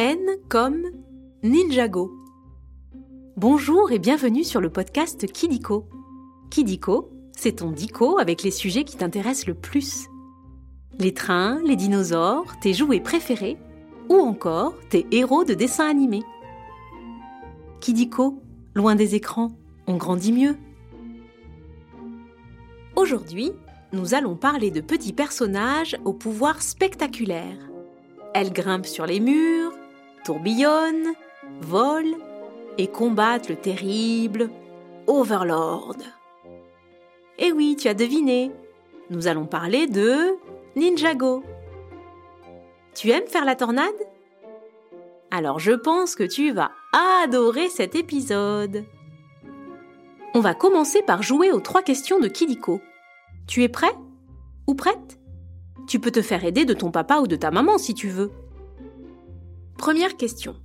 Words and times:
N 0.00 0.38
comme 0.48 0.84
Ninjago. 1.42 2.10
Bonjour 3.36 3.92
et 3.92 3.98
bienvenue 3.98 4.44
sur 4.44 4.62
le 4.62 4.70
podcast 4.70 5.30
Kidiko. 5.30 5.90
Kidiko, 6.48 7.10
c'est 7.36 7.56
ton 7.56 7.70
dico 7.70 8.18
avec 8.18 8.42
les 8.42 8.50
sujets 8.50 8.84
qui 8.84 8.96
t'intéressent 8.96 9.48
le 9.48 9.52
plus. 9.52 10.06
Les 10.98 11.12
trains, 11.12 11.60
les 11.66 11.76
dinosaures, 11.76 12.58
tes 12.62 12.72
jouets 12.72 13.00
préférés 13.00 13.58
ou 14.08 14.14
encore 14.14 14.72
tes 14.88 15.06
héros 15.10 15.44
de 15.44 15.52
dessins 15.52 15.90
animés. 15.90 16.22
Kidiko, 17.80 18.42
loin 18.74 18.94
des 18.94 19.16
écrans, 19.16 19.50
on 19.86 19.98
grandit 19.98 20.32
mieux. 20.32 20.56
Aujourd'hui, 22.96 23.52
nous 23.92 24.14
allons 24.14 24.34
parler 24.34 24.70
de 24.70 24.80
petits 24.80 25.12
personnages 25.12 25.98
au 26.06 26.14
pouvoir 26.14 26.62
spectaculaire. 26.62 27.58
Elles 28.32 28.52
grimpent 28.52 28.86
sur 28.86 29.04
les 29.04 29.20
murs, 29.20 29.69
tourbillonnent, 30.30 31.14
volent 31.60 32.16
et 32.78 32.86
combattent 32.86 33.48
le 33.48 33.56
terrible 33.56 34.48
Overlord. 35.08 35.96
Eh 37.40 37.50
oui, 37.50 37.74
tu 37.76 37.88
as 37.88 37.94
deviné. 37.94 38.52
Nous 39.10 39.26
allons 39.26 39.46
parler 39.46 39.88
de 39.88 40.36
Ninjago. 40.76 41.42
Tu 42.94 43.10
aimes 43.10 43.26
faire 43.26 43.44
la 43.44 43.56
tornade? 43.56 43.88
Alors 45.32 45.58
je 45.58 45.72
pense 45.72 46.14
que 46.14 46.22
tu 46.22 46.52
vas 46.52 46.70
adorer 47.24 47.68
cet 47.68 47.96
épisode. 47.96 48.84
On 50.34 50.40
va 50.40 50.54
commencer 50.54 51.02
par 51.02 51.24
jouer 51.24 51.50
aux 51.50 51.58
trois 51.58 51.82
questions 51.82 52.20
de 52.20 52.28
Kidiko. 52.28 52.80
Tu 53.48 53.64
es 53.64 53.68
prêt? 53.68 53.96
Ou 54.68 54.76
prête? 54.76 55.18
Tu 55.88 55.98
peux 55.98 56.12
te 56.12 56.22
faire 56.22 56.44
aider 56.44 56.64
de 56.64 56.74
ton 56.74 56.92
papa 56.92 57.18
ou 57.18 57.26
de 57.26 57.34
ta 57.34 57.50
maman 57.50 57.78
si 57.78 57.94
tu 57.94 58.06
veux. 58.06 58.30
Première 59.80 60.18
question. 60.18 60.56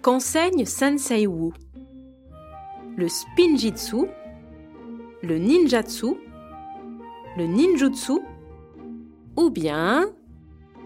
Qu'enseigne 0.00 0.64
Sensei 0.64 1.26
Wu? 1.26 1.52
Le 2.96 3.08
spinjitsu, 3.08 4.06
le 5.24 5.38
ninjatsu, 5.38 6.14
le 7.36 7.46
ninjutsu 7.46 8.20
ou 9.36 9.50
bien 9.50 10.06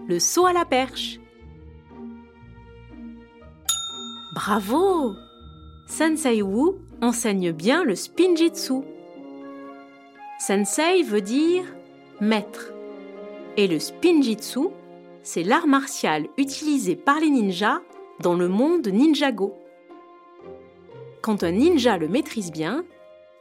le 0.07 0.17
saut 0.17 0.47
à 0.47 0.53
la 0.53 0.65
perche? 0.65 1.19
Bravo 4.33 5.13
Sensei 5.87 6.41
Wu 6.41 6.71
enseigne 7.03 7.51
bien 7.51 7.83
le 7.83 7.93
spinjitsu. 7.93 8.81
Sensei 10.39 11.03
veut 11.03 11.21
dire 11.21 11.65
maître. 12.19 12.73
Et 13.57 13.67
le 13.67 13.77
spinjitsu, 13.77 14.69
c'est 15.23 15.43
l'art 15.43 15.67
martial 15.67 16.27
utilisé 16.37 16.95
par 16.95 17.19
les 17.19 17.29
ninjas 17.29 17.81
dans 18.19 18.35
le 18.35 18.49
monde 18.49 18.87
Ninjago. 18.87 19.55
Quand 21.21 21.43
un 21.43 21.51
ninja 21.51 21.97
le 21.97 22.09
maîtrise 22.09 22.51
bien, 22.51 22.83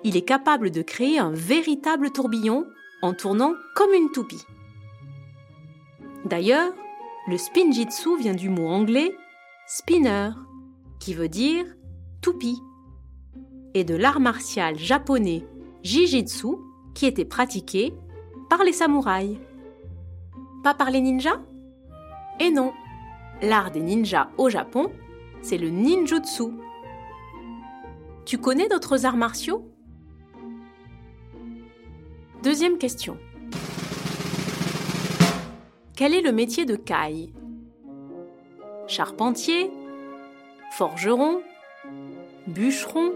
il 0.05 0.17
est 0.17 0.23
capable 0.23 0.71
de 0.71 0.83
créer 0.83 1.19
un 1.19 1.33
véritable 1.33 2.11
tourbillon 2.11 2.65
en 3.03 3.13
tournant 3.13 3.55
comme 3.75 3.93
une 3.93 4.11
toupie. 4.13 4.45
D'ailleurs, 6.25 6.73
le 7.29 7.37
spinjitsu 7.37 8.17
vient 8.17 8.35
du 8.35 8.49
mot 8.49 8.69
anglais 8.69 9.15
spinner, 9.67 10.31
qui 11.01 11.15
veut 11.15 11.29
dire 11.29 11.65
toupie, 12.21 12.63
et 13.75 13.85
de 13.85 13.97
l'art 13.97 14.21
martial 14.21 14.79
japonais 14.79 15.45
jijitsu, 15.83 16.59
qui 16.95 17.07
était 17.07 17.25
pratiqué 17.25 17.93
par 18.49 18.63
les 18.63 18.73
samouraïs. 18.73 19.39
Pas 20.63 20.75
par 20.75 20.91
les 20.91 21.01
ninjas? 21.01 21.41
Et 22.43 22.51
non, 22.51 22.73
l'art 23.41 23.71
des 23.71 23.79
ninjas 23.79 24.29
au 24.37 24.51
Japon, 24.51 24.91
c'est 25.43 25.59
le 25.59 25.69
ninjutsu. 25.69 26.43
Tu 28.25 28.37
connais 28.37 28.69
d'autres 28.69 29.07
arts 29.07 29.17
martiaux? 29.17 29.65
Deuxième 32.43 32.79
question. 32.79 33.17
Quel 35.95 36.15
est 36.15 36.21
le 36.21 36.33
métier 36.33 36.65
de 36.65 36.75
Kai? 36.75 37.33
Charpentier 38.89 39.71
Forgeron 40.73 41.43
Bûcheron 42.49 43.13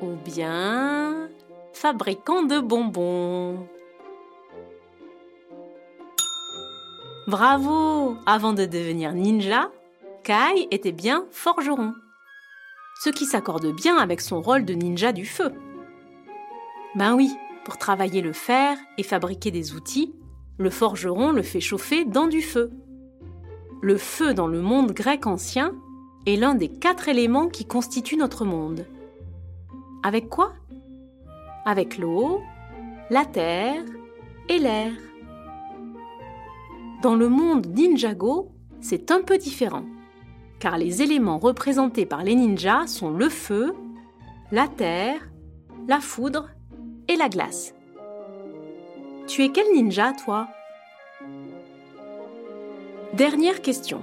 Ou 0.00 0.14
bien 0.24 1.28
fabricant 1.74 2.42
de 2.42 2.58
bonbons? 2.58 3.68
Bravo 7.28 8.16
Avant 8.24 8.54
de 8.54 8.64
devenir 8.64 9.12
ninja, 9.12 9.70
Kai 10.24 10.66
était 10.70 10.92
bien 10.92 11.26
forgeron. 11.30 11.92
Ce 13.02 13.10
qui 13.10 13.26
s'accorde 13.26 13.70
bien 13.76 13.98
avec 13.98 14.22
son 14.22 14.40
rôle 14.40 14.64
de 14.64 14.72
ninja 14.72 15.12
du 15.12 15.26
feu. 15.26 15.52
Ben 16.94 17.14
oui, 17.14 17.30
pour 17.66 17.76
travailler 17.76 18.22
le 18.22 18.32
fer 18.32 18.78
et 18.96 19.02
fabriquer 19.02 19.50
des 19.50 19.74
outils, 19.74 20.14
le 20.56 20.70
forgeron 20.70 21.30
le 21.30 21.42
fait 21.42 21.60
chauffer 21.60 22.06
dans 22.06 22.28
du 22.28 22.40
feu. 22.40 22.70
Le 23.82 23.98
feu 23.98 24.32
dans 24.32 24.46
le 24.46 24.62
monde 24.62 24.92
grec 24.92 25.26
ancien 25.26 25.74
est 26.26 26.36
l'un 26.36 26.54
des 26.54 26.70
quatre 26.70 27.10
éléments 27.10 27.48
qui 27.48 27.66
constituent 27.66 28.16
notre 28.16 28.46
monde. 28.46 28.86
Avec 30.02 30.30
quoi? 30.30 30.54
Avec 31.66 31.98
l'eau, 31.98 32.40
la 33.10 33.26
terre 33.26 33.84
et 34.48 34.58
l'air. 34.58 34.92
Dans 37.02 37.14
le 37.14 37.28
monde 37.28 37.66
Ninjago, 37.66 38.50
c'est 38.80 39.12
un 39.12 39.22
peu 39.22 39.38
différent, 39.38 39.84
car 40.58 40.78
les 40.78 41.00
éléments 41.00 41.38
représentés 41.38 42.06
par 42.06 42.24
les 42.24 42.34
ninjas 42.34 42.88
sont 42.88 43.10
le 43.10 43.28
feu, 43.28 43.72
la 44.50 44.66
terre, 44.66 45.30
la 45.86 46.00
foudre 46.00 46.48
et 47.06 47.14
la 47.14 47.28
glace. 47.28 47.72
Tu 49.28 49.44
es 49.44 49.50
quel 49.50 49.72
ninja, 49.72 50.12
toi? 50.24 50.48
Dernière 53.12 53.62
question. 53.62 54.02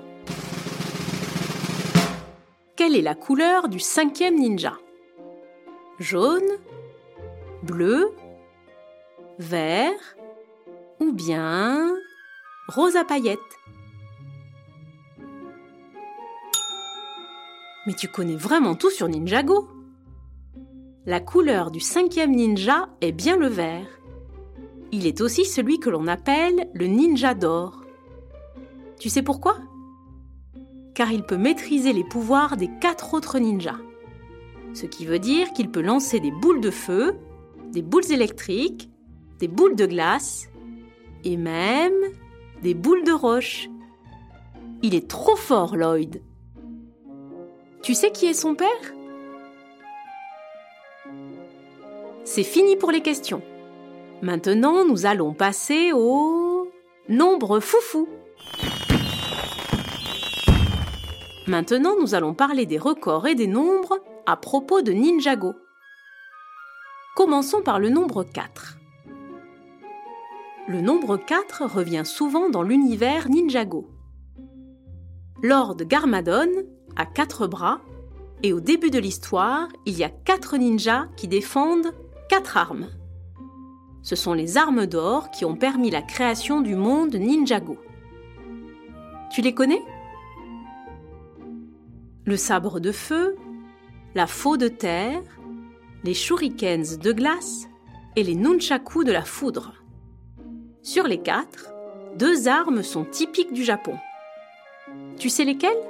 Quelle 2.78 2.96
est 2.96 3.02
la 3.02 3.16
couleur 3.16 3.68
du 3.68 3.80
cinquième 3.80 4.40
ninja? 4.40 4.78
Jaune 6.00 6.44
Bleu 7.62 8.12
Vert 9.38 10.16
Ou 11.02 11.12
bien 11.12 11.94
rose 12.68 12.96
à 12.96 13.04
paillettes. 13.04 13.40
Mais 17.86 17.94
tu 17.94 18.08
connais 18.08 18.36
vraiment 18.36 18.76
tout 18.76 18.90
sur 18.90 19.08
Ninjago 19.08 19.68
La 21.06 21.20
couleur 21.20 21.70
du 21.70 21.80
cinquième 21.80 22.32
ninja 22.32 22.90
est 23.02 23.12
bien 23.12 23.38
le 23.38 23.48
vert. 23.48 23.88
Il 24.92 25.06
est 25.06 25.22
aussi 25.22 25.46
celui 25.46 25.80
que 25.80 25.90
l'on 25.90 26.08
appelle 26.08 26.70
le 26.74 26.88
ninja 26.88 27.36
d'or. 27.36 27.84
Tu 29.00 29.10
sais 29.10 29.22
pourquoi? 29.22 29.58
Car 30.96 31.12
il 31.12 31.24
peut 31.24 31.38
maîtriser 31.38 31.94
les 31.94 32.04
pouvoirs 32.04 32.58
des 32.58 32.70
quatre 32.82 33.14
autres 33.14 33.38
ninjas. 33.38 33.80
Ce 34.74 34.88
qui 34.88 35.06
veut 35.06 35.20
dire 35.20 35.54
qu'il 35.54 35.70
peut 35.70 35.82
lancer 35.82 36.20
des 36.20 36.32
boules 36.32 36.62
de 36.62 36.72
feu, 36.72 37.16
des 37.72 37.82
boules 37.82 38.12
électriques, 38.12 38.90
des 39.40 39.48
boules 39.48 39.76
de 39.76 39.86
glace 39.86 40.50
et 41.24 41.38
même 41.38 41.94
des 42.62 42.74
boules 42.74 43.04
de 43.04 43.12
roche. 43.12 43.70
Il 44.82 44.96
est 44.96 45.08
trop 45.08 45.36
fort, 45.36 45.76
Lloyd. 45.76 46.22
Tu 47.82 47.94
sais 47.94 48.12
qui 48.12 48.28
est 48.28 48.34
son 48.34 48.56
père? 48.56 48.68
C'est 52.24 52.44
fini 52.44 52.76
pour 52.76 52.92
les 52.92 53.02
questions. 53.02 53.42
Maintenant, 54.22 54.86
nous 54.86 55.06
allons 55.06 55.34
passer 55.34 55.92
au 55.94 56.72
nombre 57.08 57.60
foufou. 57.60 58.08
Maintenant, 61.48 61.96
nous 62.00 62.16
allons 62.16 62.34
parler 62.34 62.66
des 62.66 62.80
records 62.80 63.28
et 63.28 63.36
des 63.36 63.48
nombres 63.48 64.00
à 64.26 64.36
propos 64.36 64.82
de 64.82 64.92
Ninjago. 64.92 65.54
Commençons 67.16 67.62
par 67.62 67.80
le 67.80 67.90
nombre 67.90 68.24
4. 68.24 68.78
Le 70.68 70.82
nombre 70.82 71.18
4 71.18 71.66
revient 71.66 72.02
souvent 72.06 72.50
dans 72.50 72.64
l'univers 72.64 73.30
Ninjago. 73.30 73.88
Lord 75.44 75.76
Garmadon 75.78 76.50
a 76.96 77.06
quatre 77.06 77.46
bras 77.46 77.82
et 78.42 78.52
au 78.52 78.60
début 78.60 78.90
de 78.90 78.98
l'histoire, 78.98 79.68
il 79.86 79.96
y 79.96 80.04
a 80.04 80.10
quatre 80.10 80.58
ninjas 80.58 81.06
qui 81.18 81.28
défendent 81.28 81.94
quatre 82.30 82.58
armes. 82.58 82.90
Ce 84.02 84.16
sont 84.16 84.34
les 84.34 84.58
armes 84.58 84.88
d'or 84.88 85.30
qui 85.30 85.46
ont 85.46 85.56
permis 85.56 85.92
la 85.92 86.02
création 86.02 86.62
du 86.62 86.76
monde 86.76 87.14
Ninjago. 87.14 87.78
Tu 89.32 89.42
les 89.42 89.54
connais? 89.54 89.84
Le 92.26 92.38
sabre 92.38 92.80
de 92.80 92.92
feu, 92.92 93.36
la 94.16 94.26
faux 94.26 94.58
de 94.58 94.68
terre, 94.68 95.22
les 96.04 96.16
shurikens 96.16 96.98
de 96.98 97.12
glace 97.12 97.68
et 98.16 98.24
les 98.24 98.36
nunchaku 98.36 99.04
de 99.04 99.12
la 99.12 99.26
foudre. 99.26 99.85
Sur 100.86 101.08
les 101.08 101.18
quatre, 101.18 101.74
deux 102.16 102.48
armes 102.48 102.84
sont 102.84 103.06
typiques 103.06 103.52
du 103.52 103.64
Japon, 103.64 103.98
Tu 105.18 105.32
sais 105.32 105.44
lesquels 105.44 105.82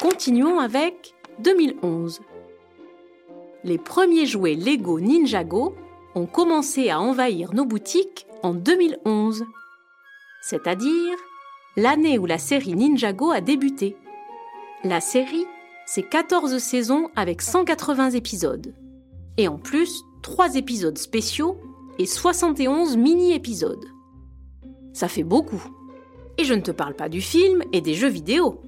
Continuons 0.00 0.60
avec 0.60 1.14
2011. 1.40 2.20
Les 3.64 3.76
premiers 3.76 4.26
jouets 4.26 4.54
Lego 4.54 5.00
Ninjago 5.00 5.74
ont 6.14 6.26
commencé 6.26 6.90
à 6.90 7.00
envahir 7.00 7.52
nos 7.54 7.64
boutiques 7.64 8.28
en 8.44 8.54
2011, 8.54 9.44
c'est-à-dire 10.42 11.16
l'année 11.76 12.20
où 12.20 12.26
la 12.26 12.38
série 12.38 12.76
Ninjago 12.76 13.32
a 13.32 13.40
débuté. 13.40 13.96
La 14.84 15.00
série, 15.00 15.46
c'est 15.86 16.08
14 16.08 16.56
saisons 16.58 17.10
avec 17.16 17.42
180 17.42 18.10
épisodes. 18.12 18.72
Et 19.38 19.48
en 19.48 19.58
plus, 19.58 20.05
3 20.26 20.56
épisodes 20.56 20.98
spéciaux 20.98 21.56
et 22.00 22.04
71 22.04 22.96
mini-épisodes. 22.96 23.84
Ça 24.92 25.06
fait 25.06 25.22
beaucoup. 25.22 25.62
Et 26.36 26.42
je 26.42 26.52
ne 26.52 26.62
te 26.62 26.72
parle 26.72 26.96
pas 26.96 27.08
du 27.08 27.20
film 27.20 27.62
et 27.72 27.80
des 27.80 27.94
jeux 27.94 28.08
vidéo. 28.08 28.60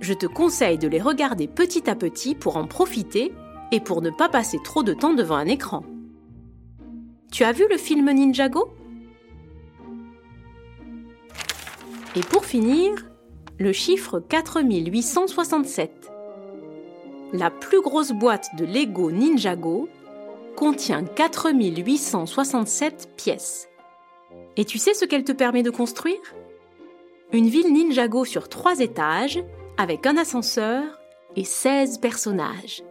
Je 0.00 0.12
te 0.12 0.26
conseille 0.26 0.78
de 0.78 0.88
les 0.88 1.00
regarder 1.00 1.46
petit 1.46 1.88
à 1.88 1.94
petit 1.94 2.34
pour 2.34 2.56
en 2.56 2.66
profiter 2.66 3.32
et 3.70 3.78
pour 3.78 4.02
ne 4.02 4.10
pas 4.10 4.28
passer 4.28 4.58
trop 4.64 4.82
de 4.82 4.94
temps 4.94 5.14
devant 5.14 5.36
un 5.36 5.46
écran. 5.46 5.84
Tu 7.30 7.44
as 7.44 7.52
vu 7.52 7.64
le 7.70 7.76
film 7.76 8.10
Ninjago? 8.10 8.74
Et 12.16 12.20
pour 12.20 12.44
finir, 12.44 12.90
le 13.60 13.72
chiffre 13.72 14.18
4867. 14.18 16.10
La 17.32 17.52
plus 17.52 17.80
grosse 17.80 18.10
boîte 18.10 18.48
de 18.58 18.64
Lego 18.64 19.12
Ninjago 19.12 19.88
contient 20.56 21.04
4867 21.04 23.10
pièces. 23.16 23.68
Et 24.56 24.64
tu 24.64 24.78
sais 24.78 24.94
ce 24.94 25.04
qu'elle 25.04 25.24
te 25.24 25.32
permet 25.32 25.62
de 25.62 25.70
construire? 25.70 26.20
Une 27.32 27.48
ville 27.48 27.72
Ninjago 27.72 28.24
sur 28.24 28.48
trois 28.48 28.80
étages, 28.80 29.42
avec 29.78 30.06
un 30.06 30.16
ascenseur 30.16 30.84
et 31.36 31.44
16 31.44 31.98
personnages. 31.98 32.82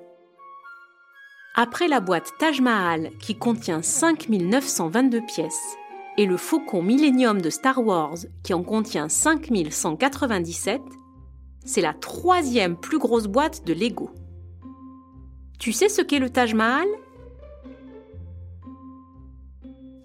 Après 1.56 1.88
la 1.88 2.00
boîte 2.00 2.32
Taj 2.40 2.62
Mahal 2.62 3.12
qui 3.20 3.36
contient 3.36 3.82
5922 3.82 5.22
pièces 5.28 5.76
et 6.18 6.26
le 6.26 6.38
Faucon 6.38 6.82
Millennium 6.82 7.42
de 7.42 7.50
Star 7.50 7.86
Wars 7.86 8.18
qui 8.44 8.54
en 8.54 8.64
contient 8.64 9.10
5197, 9.10 10.82
c'est 11.64 11.82
la 11.82 11.94
troisième 11.94 12.76
plus 12.76 12.98
grosse 12.98 13.28
boîte 13.28 13.66
de 13.66 13.74
Lego. 13.74 14.10
Tu 15.60 15.74
sais 15.74 15.90
ce 15.90 16.02
qu'est 16.02 16.20
le 16.20 16.30
Taj 16.30 16.54
Mahal? 16.54 16.88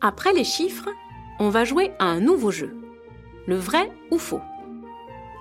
Après 0.01 0.33
les 0.33 0.45
chiffres, 0.45 0.89
on 1.39 1.49
va 1.49 1.65
jouer 1.65 1.93
à 1.99 2.05
un 2.05 2.21
nouveau 2.21 2.51
jeu. 2.51 2.77
Le 3.47 3.57
vrai 3.57 3.91
ou 4.11 4.19
faux 4.19 4.41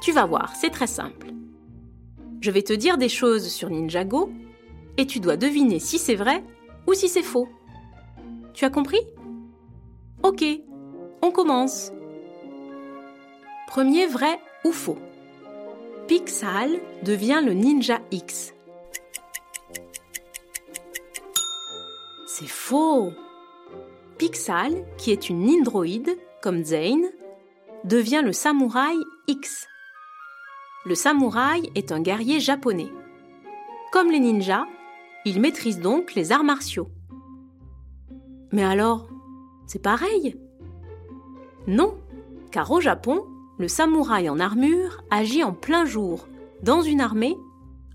Tu 0.02 0.12
vas 0.12 0.26
voir, 0.26 0.56
c'est 0.56 0.70
très 0.70 0.88
simple. 0.88 1.28
Je 2.42 2.52
vais 2.52 2.62
te 2.62 2.74
dire 2.74 2.98
des 2.98 3.10
choses 3.10 3.48
sur 3.48 3.70
Ninjago 3.70 4.32
et 4.98 5.06
tu 5.06 5.20
dois 5.20 5.38
deviner 5.38 5.80
si 5.80 5.98
c'est 5.98 6.16
vrai 6.16 6.44
ou 6.88 6.94
si 6.94 7.10
c'est 7.10 7.24
faux. 7.24 7.50
Tu 8.54 8.66
as 8.66 8.70
compris? 8.70 9.02
Ok, 10.24 10.44
on 11.22 11.32
commence. 11.32 11.92
Premier 13.68 14.06
vrai 14.06 14.40
ou 14.64 14.72
faux 14.72 14.98
Pixal 16.08 16.80
devient 17.04 17.42
le 17.44 17.54
Ninja 17.54 18.00
X. 18.12 18.54
C'est 22.28 22.48
faux 22.48 23.12
Pixal, 24.18 24.86
qui 24.98 25.12
est 25.12 25.30
une 25.30 25.46
nindroïde, 25.46 26.18
comme 26.42 26.64
Zane, 26.64 27.06
devient 27.84 28.22
le 28.24 28.32
samouraï 28.32 28.98
X. 29.28 29.68
Le 30.86 30.96
samouraï 30.96 31.70
est 31.76 31.92
un 31.92 32.02
guerrier 32.02 32.40
japonais. 32.40 32.92
Comme 33.92 34.12
les 34.12 34.20
ninjas, 34.20 34.66
il 35.26 35.42
maîtrise 35.42 35.80
donc 35.80 36.14
les 36.14 36.32
arts 36.32 36.44
martiaux. 36.44 36.90
Mais 38.52 38.64
alors, 38.64 39.08
c'est 39.68 39.82
pareil? 39.82 40.40
Non, 41.68 41.98
car 42.52 42.72
au 42.72 42.80
Japon, 42.80 43.26
le 43.58 43.68
samouraï 43.68 44.30
en 44.30 44.40
armure 44.40 45.04
agit 45.10 45.44
en 45.44 45.54
plein 45.54 45.86
jour, 45.86 46.28
dans 46.62 46.82
une 46.82 47.02
armée, 47.02 47.36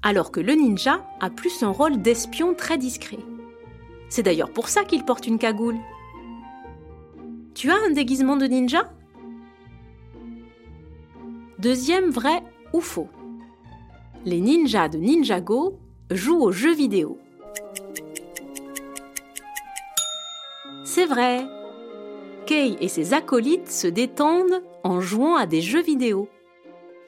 alors 0.03 0.33
que 0.33 0.41
le 0.41 0.55
ninja 0.55 1.07
a 1.21 1.31
plus 1.31 1.63
un 1.63 1.71
rôle 1.71 2.03
d'espion 2.03 2.55
très 2.55 2.79
discret. 2.79 3.19
C'est 4.09 4.23
d'ailleurs 4.23 4.53
pour 4.53 4.69
ça 4.69 4.85
qu'il 4.85 5.05
porte 5.05 5.27
une 5.27 5.39
cagoule. 5.39 5.79
Tu 7.55 7.71
as 7.71 7.77
un 7.77 7.91
déguisement 7.91 8.37
de 8.37 8.47
ninja? 8.47 8.91
Deuxième 11.59 12.11
vrai 12.11 12.43
ou 12.73 12.81
faux 12.81 13.09
Les 14.25 14.41
ninjas 14.41 14.89
de 14.89 14.99
Ninjago 14.99 15.79
jouent 16.11 16.41
aux 16.41 16.53
jeux 16.53 16.75
vidéo. 16.75 17.19
C'est 20.85 21.07
vrai. 21.07 21.45
Kei 22.47 22.79
et 22.81 22.89
ses 22.89 23.13
acolytes 23.13 23.71
se 23.71 23.87
détendent 23.87 24.63
en 24.83 25.01
jouant 25.01 25.37
à 25.37 25.47
des 25.47 25.61
jeux 25.61 25.83
vidéo. 25.83 26.29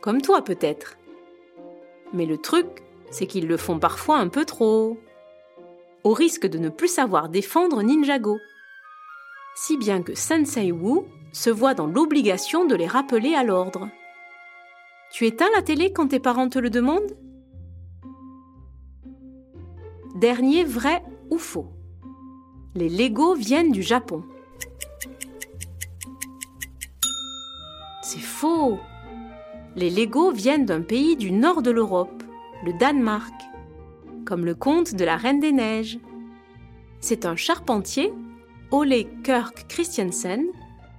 Comme 0.00 0.20
toi 0.20 0.42
peut-être. 0.42 0.98
Mais 2.12 2.26
le 2.26 2.36
truc, 2.36 2.66
c'est 3.10 3.26
qu'ils 3.26 3.46
le 3.46 3.56
font 3.56 3.78
parfois 3.78 4.18
un 4.18 4.28
peu 4.28 4.44
trop. 4.44 4.98
Au 6.04 6.12
risque 6.12 6.46
de 6.46 6.58
ne 6.58 6.68
plus 6.68 6.88
savoir 6.88 7.28
défendre 7.28 7.82
Ninjago. 7.82 8.38
Si 9.54 9.76
bien 9.76 10.02
que 10.02 10.14
Sensei 10.14 10.72
Wu 10.72 11.02
se 11.32 11.50
voit 11.50 11.74
dans 11.74 11.86
l'obligation 11.86 12.64
de 12.64 12.74
les 12.74 12.86
rappeler 12.86 13.34
à 13.34 13.44
l'ordre. 13.44 13.88
Tu 15.10 15.26
éteins 15.26 15.50
la 15.54 15.62
télé 15.62 15.92
quand 15.92 16.08
tes 16.08 16.20
parents 16.20 16.48
te 16.48 16.58
le 16.58 16.70
demandent? 16.70 17.16
Dernier 20.14 20.64
vrai 20.64 21.02
ou 21.30 21.38
faux 21.38 21.68
Les 22.74 22.88
Lego 22.88 23.34
viennent 23.34 23.72
du 23.72 23.82
Japon. 23.82 24.24
C'est 28.02 28.20
faux 28.20 28.78
Les 29.76 29.90
Lego 29.90 30.30
viennent 30.30 30.66
d'un 30.66 30.82
pays 30.82 31.16
du 31.16 31.30
nord 31.30 31.62
de 31.62 31.70
l'Europe, 31.70 32.22
le 32.64 32.72
Danemark, 32.72 33.34
comme 34.24 34.44
le 34.44 34.54
conte 34.54 34.94
de 34.94 35.04
la 35.04 35.16
Reine 35.16 35.40
des 35.40 35.52
Neiges. 35.52 35.98
C'est 37.00 37.26
un 37.26 37.36
charpentier, 37.36 38.12
Ole 38.72 39.04
Kirk 39.22 39.68
Christiansen, 39.68 40.46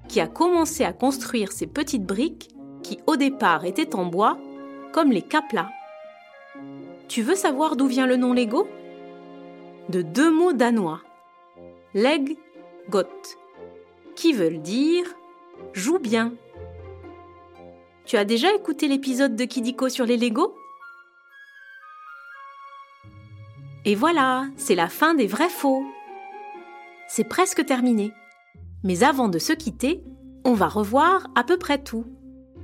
qui 0.08 0.22
a 0.22 0.28
commencé 0.28 0.84
à 0.84 0.94
construire 0.94 1.52
ces 1.52 1.66
petites 1.66 2.06
briques 2.06 2.50
qui 2.83 3.00
au 3.07 3.16
départ 3.16 3.66
étaient 3.66 3.95
en 3.95 4.06
bois, 4.06 4.38
comme 4.92 5.12
les 5.12 5.24
caplas. 5.24 5.71
Tu 7.07 7.24
veux 7.24 7.36
savoir 7.36 7.76
d'où 7.76 7.88
vient 7.88 8.06
le 8.06 8.16
nom 8.16 8.33
Lego? 8.33 8.68
De 9.90 10.04
deux 10.04 10.30
mots 10.30 10.54
danois, 10.54 11.02
leg, 11.95 12.38
got, 12.90 13.07
qui 14.16 14.33
veulent 14.33 14.62
dire 14.62 15.06
joue 15.74 15.97
bien. 15.97 16.33
Tu 18.06 18.18
as 18.18 18.26
déjà 18.26 18.54
écouté 18.54 18.88
l'épisode 18.88 19.36
de 19.36 19.45
Kidiko 19.45 19.90
sur 19.90 20.06
les 20.06 20.18
Lego 20.18 20.56
Et 23.86 23.95
voilà, 23.95 24.45
c'est 24.57 24.76
la 24.76 24.90
fin 24.90 25.16
des 25.16 25.28
vrais 25.28 25.50
faux. 25.50 25.83
C'est 27.16 27.26
presque 27.26 27.64
terminé. 27.64 28.12
Mais 28.84 29.04
avant 29.04 29.30
de 29.30 29.38
se 29.38 29.54
quitter, 29.54 30.04
on 30.46 30.56
va 30.56 30.68
revoir 30.68 31.28
à 31.36 31.44
peu 31.44 31.58
près 31.58 31.78
tout. 31.78 32.08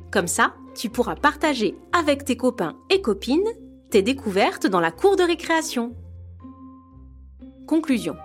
Comme 0.09 0.25
ça, 0.25 0.55
tu 0.75 0.89
pourras 0.89 1.15
partager 1.15 1.77
avec 1.91 2.25
tes 2.25 2.35
copains 2.35 2.75
et 2.89 2.99
copines 2.99 3.47
tes 3.91 4.01
découvertes 4.01 4.65
dans 4.65 4.79
la 4.79 4.89
cour 4.89 5.17
de 5.17 5.21
récréation. 5.21 5.95
Conclusion. 7.67 8.15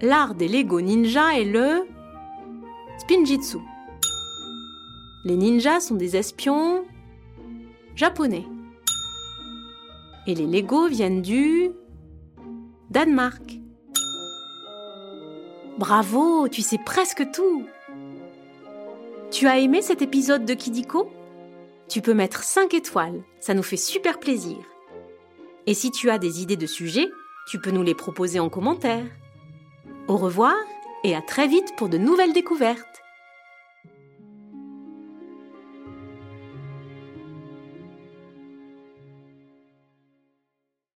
L'art 0.00 0.36
des 0.36 0.46
Lego 0.46 0.80
ninja 0.80 1.36
est 1.36 1.44
le 1.44 1.84
Spinjitsu. 2.98 3.58
Les 5.24 5.36
ninjas 5.36 5.80
sont 5.80 5.96
des 5.96 6.14
espions 6.14 6.84
japonais. 7.96 8.46
Et 10.28 10.36
les 10.36 10.46
Lego 10.46 10.86
viennent 10.86 11.22
du 11.22 11.72
Danemark. 12.90 13.65
Bravo, 15.78 16.48
tu 16.48 16.62
sais 16.62 16.78
presque 16.78 17.30
tout. 17.32 17.66
Tu 19.30 19.46
as 19.46 19.58
aimé 19.58 19.82
cet 19.82 20.00
épisode 20.00 20.46
de 20.46 20.54
Kidiko? 20.54 21.10
Tu 21.88 22.00
peux 22.00 22.14
mettre 22.14 22.42
5 22.42 22.72
étoiles, 22.72 23.22
ça 23.40 23.52
nous 23.52 23.62
fait 23.62 23.76
super 23.76 24.18
plaisir. 24.18 24.56
Et 25.66 25.74
si 25.74 25.90
tu 25.90 26.08
as 26.08 26.18
des 26.18 26.42
idées 26.42 26.56
de 26.56 26.66
sujets, 26.66 27.08
tu 27.46 27.60
peux 27.60 27.70
nous 27.70 27.82
les 27.82 27.94
proposer 27.94 28.40
en 28.40 28.48
commentaire. 28.48 29.04
Au 30.08 30.16
revoir 30.16 30.54
et 31.04 31.14
à 31.14 31.20
très 31.20 31.46
vite 31.46 31.74
pour 31.76 31.88
de 31.88 31.98
nouvelles 31.98 32.32
découvertes. 32.32 32.95